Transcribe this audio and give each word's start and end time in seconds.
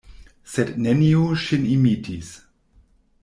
Sed 0.53 0.71
neniu 0.85 1.27
ŝin 1.43 1.69
imitis. 1.75 2.31